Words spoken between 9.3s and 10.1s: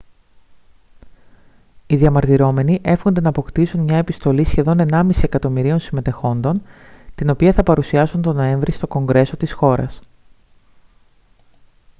της χώρας